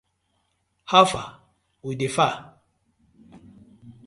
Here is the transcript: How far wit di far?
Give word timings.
How 0.91 1.03
far 1.11 1.29
wit 1.83 1.97
di 2.01 2.07
far? 2.15 2.35